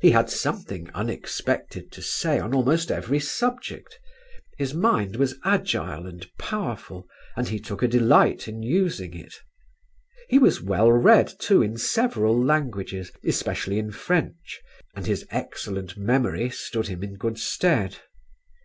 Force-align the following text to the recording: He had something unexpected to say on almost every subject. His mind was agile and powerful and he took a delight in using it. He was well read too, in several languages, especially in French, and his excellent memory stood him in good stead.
He 0.00 0.10
had 0.10 0.28
something 0.28 0.90
unexpected 0.94 1.92
to 1.92 2.02
say 2.02 2.40
on 2.40 2.52
almost 2.52 2.90
every 2.90 3.20
subject. 3.20 4.00
His 4.58 4.74
mind 4.74 5.14
was 5.14 5.38
agile 5.44 6.08
and 6.08 6.28
powerful 6.40 7.06
and 7.36 7.46
he 7.46 7.60
took 7.60 7.80
a 7.80 7.86
delight 7.86 8.48
in 8.48 8.64
using 8.64 9.14
it. 9.16 9.32
He 10.28 10.40
was 10.40 10.60
well 10.60 10.90
read 10.90 11.32
too, 11.38 11.62
in 11.62 11.76
several 11.76 12.44
languages, 12.44 13.12
especially 13.24 13.78
in 13.78 13.92
French, 13.92 14.60
and 14.96 15.06
his 15.06 15.24
excellent 15.30 15.96
memory 15.96 16.50
stood 16.50 16.88
him 16.88 17.04
in 17.04 17.14
good 17.14 17.38
stead. 17.38 17.98